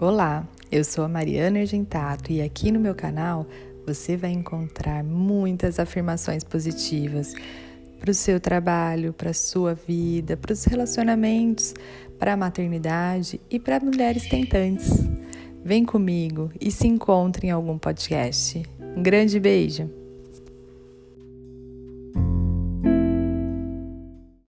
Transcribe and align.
Olá, 0.00 0.46
eu 0.70 0.84
sou 0.84 1.04
a 1.04 1.08
Mariana 1.08 1.58
Argentato 1.58 2.30
e 2.30 2.40
aqui 2.40 2.70
no 2.70 2.78
meu 2.78 2.94
canal 2.94 3.44
você 3.84 4.16
vai 4.16 4.30
encontrar 4.30 5.02
muitas 5.02 5.80
afirmações 5.80 6.44
positivas 6.44 7.34
para 7.98 8.12
o 8.12 8.14
seu 8.14 8.38
trabalho, 8.38 9.12
para 9.12 9.30
a 9.30 9.34
sua 9.34 9.74
vida, 9.74 10.36
para 10.36 10.52
os 10.52 10.62
relacionamentos, 10.62 11.74
para 12.16 12.34
a 12.34 12.36
maternidade 12.36 13.40
e 13.50 13.58
para 13.58 13.80
mulheres 13.80 14.28
tentantes. 14.28 14.88
Vem 15.64 15.84
comigo 15.84 16.52
e 16.60 16.70
se 16.70 16.86
encontre 16.86 17.48
em 17.48 17.50
algum 17.50 17.76
podcast. 17.76 18.62
Um 18.96 19.02
grande 19.02 19.40
beijo! 19.40 19.97